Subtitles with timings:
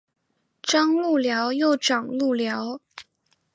[0.63, 2.81] 张路寮又掌路寮。